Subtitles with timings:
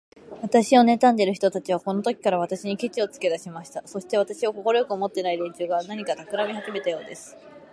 [0.41, 3.87] 私をねたんでいる人たちは、このときから、私にケチをつけだしました。
[3.87, 7.37] そして、私を快く思っていない連中が、何かたくらみをはじめたようです。